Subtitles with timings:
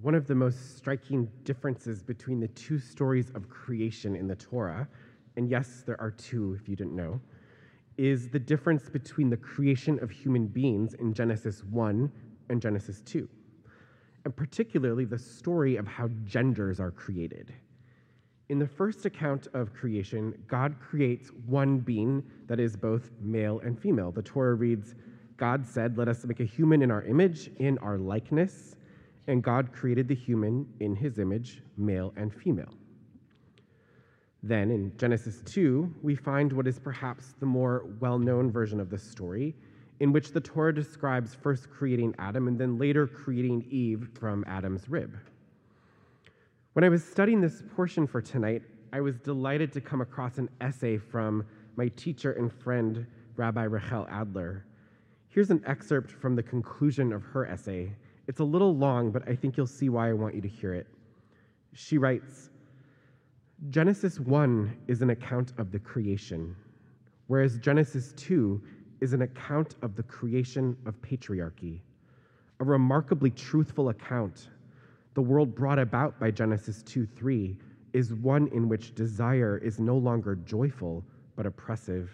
[0.00, 4.88] one of the most striking differences between the two stories of creation in the Torah,
[5.36, 7.20] and yes, there are two if you didn't know,
[7.96, 12.10] is the difference between the creation of human beings in Genesis 1
[12.48, 13.28] and Genesis 2,
[14.24, 17.52] and particularly the story of how genders are created.
[18.50, 23.78] In the first account of creation, God creates one being that is both male and
[23.78, 24.12] female.
[24.12, 24.94] The Torah reads,
[25.36, 28.76] God said, Let us make a human in our image, in our likeness.
[29.28, 32.74] And God created the human in his image, male and female.
[34.42, 38.88] Then in Genesis 2, we find what is perhaps the more well known version of
[38.88, 39.54] the story,
[40.00, 44.88] in which the Torah describes first creating Adam and then later creating Eve from Adam's
[44.88, 45.16] rib.
[46.72, 50.48] When I was studying this portion for tonight, I was delighted to come across an
[50.60, 51.44] essay from
[51.76, 54.64] my teacher and friend, Rabbi Rachel Adler.
[55.28, 57.92] Here's an excerpt from the conclusion of her essay.
[58.28, 60.74] It's a little long, but I think you'll see why I want you to hear
[60.74, 60.86] it.
[61.72, 62.50] She writes
[63.70, 66.54] Genesis 1 is an account of the creation,
[67.26, 68.62] whereas Genesis 2
[69.00, 71.80] is an account of the creation of patriarchy,
[72.60, 74.48] a remarkably truthful account
[75.18, 77.56] the world brought about by Genesis 2 3
[77.92, 82.08] is one in which desire is no longer joyful but oppressive.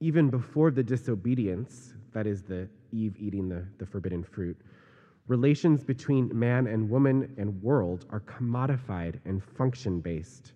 [0.00, 4.56] Even before the disobedience, that is, the Eve eating the, the forbidden fruit,
[5.26, 10.52] relations between man and woman and world are commodified and function based.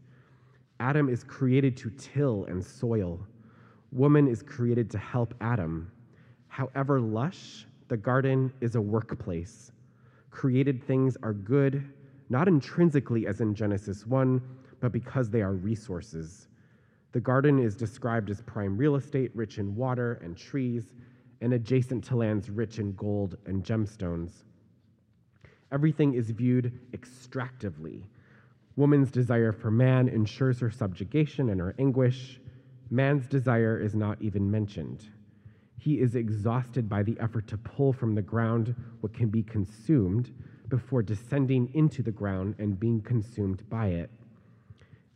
[0.80, 3.24] Adam is created to till and soil.
[3.92, 5.90] Woman is created to help Adam.
[6.48, 9.70] However lush, the garden is a workplace
[10.34, 11.88] created things are good,
[12.28, 14.42] not intrinsically as in Genesis 1,
[14.80, 16.48] but because they are resources.
[17.12, 20.92] The garden is described as prime real estate, rich in water and trees,
[21.40, 24.42] and adjacent to lands rich in gold and gemstones.
[25.74, 28.04] Everything is viewed extractively.
[28.76, 32.40] Woman's desire for man ensures her subjugation and her anguish.
[32.90, 35.04] Man's desire is not even mentioned.
[35.76, 40.32] He is exhausted by the effort to pull from the ground what can be consumed
[40.68, 44.10] before descending into the ground and being consumed by it.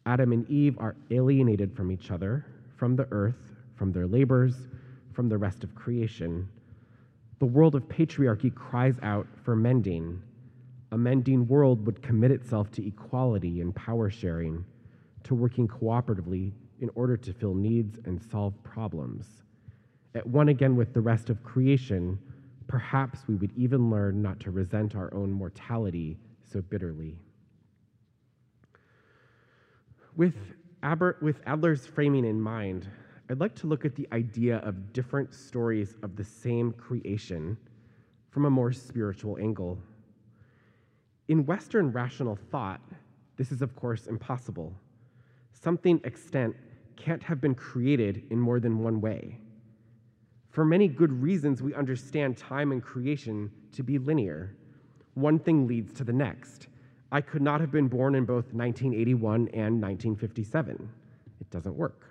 [0.07, 2.45] Adam and Eve are alienated from each other,
[2.77, 4.67] from the earth, from their labors,
[5.13, 6.49] from the rest of creation.
[7.39, 10.21] The world of patriarchy cries out for mending.
[10.91, 14.65] A mending world would commit itself to equality and power sharing,
[15.25, 19.43] to working cooperatively in order to fill needs and solve problems
[20.15, 22.19] at one again with the rest of creation,
[22.67, 27.17] perhaps we would even learn not to resent our own mortality so bitterly.
[30.17, 30.35] With,
[30.83, 32.89] Aber, with Adler's framing in mind,
[33.31, 37.57] I'd like to look at the idea of different stories of the same creation
[38.31, 39.79] from a more spiritual angle.
[41.29, 42.81] In Western rational thought,
[43.37, 44.75] this is, of course, impossible.
[45.53, 46.57] Something extant
[46.97, 49.39] can't have been created in more than one way.
[50.51, 54.57] For many good reasons, we understand time and creation to be linear.
[55.15, 56.69] One thing leads to the next.
[57.13, 60.89] I could not have been born in both 1981 and 1957.
[61.41, 62.07] It doesn't work.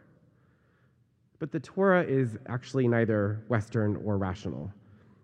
[1.39, 4.71] But the Torah is actually neither Western or rational,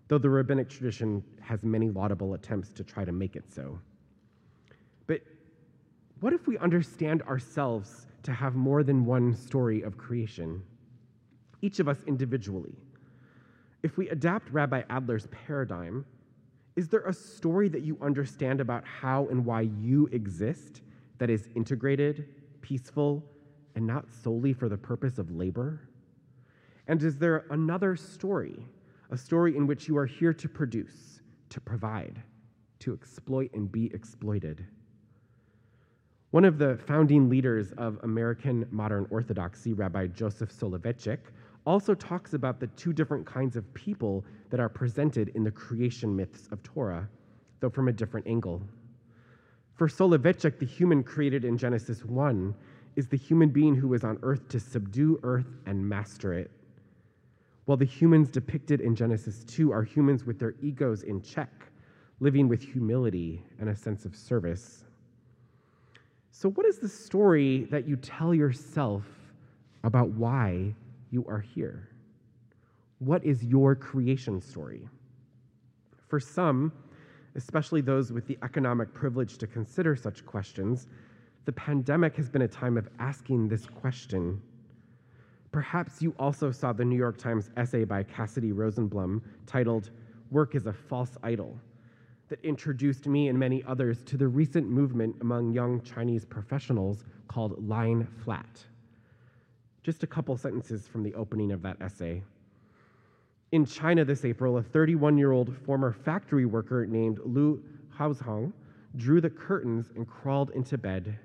[0.08, 3.78] though the rabbinic tradition has many laudable attempts to try to make it so.
[5.06, 5.20] But
[6.20, 10.62] what if we understand ourselves to have more than one story of creation,
[11.62, 12.74] each of us individually?
[13.84, 16.06] if we adapt Rabbi Adler's paradigm,
[16.74, 20.80] is there a story that you understand about how and why you exist
[21.18, 22.26] that is integrated,
[22.62, 23.22] peaceful,
[23.76, 25.82] and not solely for the purpose of labor?
[26.88, 28.64] And is there another story,
[29.14, 32.20] a story in which you are here to produce, to provide,
[32.80, 34.66] to exploit and be exploited?
[36.32, 41.20] One of the founding leaders of American modern orthodoxy, Rabbi Joseph Soloveitchik,
[41.64, 46.16] also talks about the two different kinds of people that are presented in the creation
[46.16, 47.08] myths of Torah,
[47.60, 48.60] though from a different angle.
[49.76, 52.52] For Soloveitchik, the human created in Genesis 1
[52.96, 56.50] is the human being who is on earth to subdue earth and master it,
[57.64, 61.50] while the humans depicted in Genesis 2 are humans with their egos in check,
[62.20, 64.84] living with humility and a sense of service.
[66.30, 69.04] So, what is the story that you tell yourself
[69.82, 70.74] about why
[71.10, 71.88] you are here?
[72.98, 74.88] What is your creation story?
[76.08, 76.72] For some,
[77.34, 80.86] especially those with the economic privilege to consider such questions,
[81.44, 84.40] the pandemic has been a time of asking this question.
[85.54, 89.90] Perhaps you also saw the New York Times essay by Cassady Rosenblum titled,
[90.32, 91.56] Work is a False Idol,
[92.28, 97.68] that introduced me and many others to the recent movement among young Chinese professionals called
[97.68, 98.64] Lying Flat.
[99.84, 102.24] Just a couple sentences from the opening of that essay.
[103.52, 107.62] In China this April, a 31 year old former factory worker named Luo
[107.96, 108.52] Huazhong
[108.96, 111.16] drew the curtains and crawled into bed.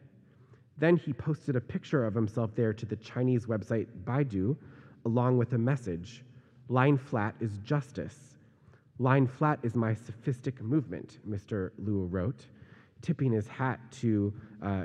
[0.80, 4.56] Then he posted a picture of himself there to the Chinese website Baidu,
[5.06, 6.24] along with a message
[6.72, 8.38] Lying flat is justice.
[9.00, 11.72] Lying flat is my sophistic movement, Mr.
[11.80, 12.46] Lu wrote,
[13.02, 14.32] tipping his hat to
[14.62, 14.84] uh,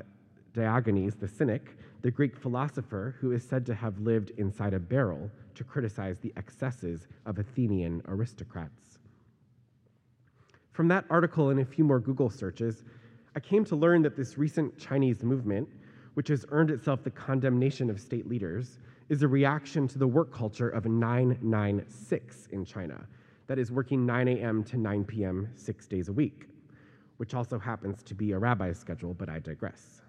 [0.55, 5.31] Diogenes the Cynic, the Greek philosopher who is said to have lived inside a barrel
[5.55, 8.99] to criticize the excesses of Athenian aristocrats.
[10.73, 12.82] From that article and a few more Google searches,
[13.37, 15.69] I came to learn that this recent Chinese movement,
[16.15, 18.79] which has earned itself the condemnation of state leaders,
[19.09, 23.07] is a reaction to the work culture of 996 in China,
[23.47, 24.65] that is, working 9 a.m.
[24.65, 25.49] to 9 p.m.
[25.55, 26.47] six days a week,
[27.19, 30.01] which also happens to be a rabbi's schedule, but I digress.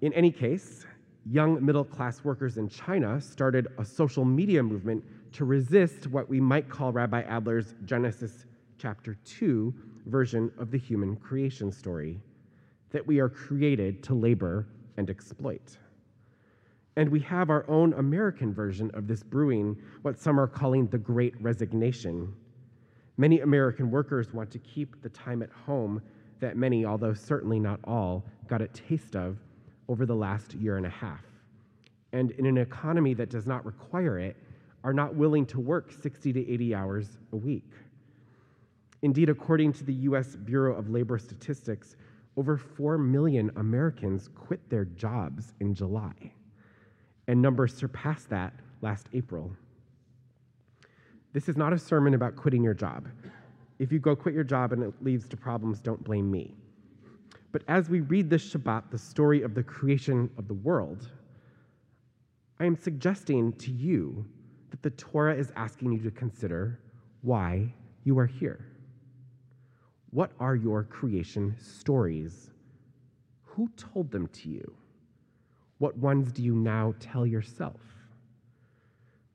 [0.00, 0.86] In any case,
[1.26, 5.02] young middle class workers in China started a social media movement
[5.32, 8.44] to resist what we might call Rabbi Adler's Genesis
[8.78, 9.74] chapter 2
[10.06, 12.20] version of the human creation story
[12.94, 15.76] that we are created to labor and exploit.
[16.96, 20.98] And we have our own American version of this brewing, what some are calling the
[20.98, 22.32] Great Resignation.
[23.16, 26.00] Many American workers want to keep the time at home
[26.38, 29.38] that many, although certainly not all, got a taste of
[29.88, 31.24] over the last year and a half.
[32.12, 34.36] And in an economy that does not require it,
[34.84, 37.72] are not willing to work 60 to 80 hours a week.
[39.02, 41.96] Indeed, according to the US Bureau of Labor Statistics,
[42.36, 46.14] over 4 million Americans quit their jobs in July,
[47.28, 48.52] and numbers surpassed that
[48.82, 49.50] last April.
[51.32, 53.08] This is not a sermon about quitting your job.
[53.78, 56.54] If you go quit your job and it leads to problems, don't blame me.
[57.52, 61.08] But as we read this Shabbat, the story of the creation of the world,
[62.58, 64.24] I am suggesting to you
[64.70, 66.80] that the Torah is asking you to consider
[67.22, 67.72] why
[68.04, 68.66] you are here.
[70.14, 72.52] What are your creation stories?
[73.42, 74.72] Who told them to you?
[75.78, 77.80] What ones do you now tell yourself?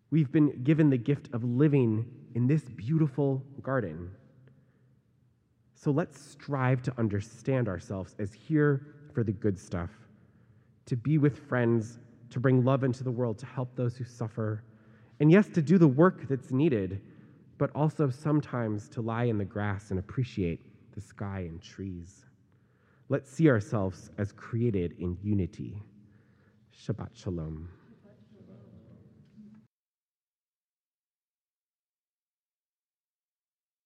[0.09, 4.09] We've been given the gift of living in this beautiful garden.
[5.75, 9.89] So let's strive to understand ourselves as here for the good stuff,
[10.85, 11.99] to be with friends,
[12.29, 14.63] to bring love into the world, to help those who suffer,
[15.19, 17.01] and yes, to do the work that's needed,
[17.57, 20.61] but also sometimes to lie in the grass and appreciate
[20.99, 22.25] the sky and trees.
[23.07, 25.81] Let's see ourselves as created in unity.
[26.75, 27.69] Shabbat Shalom.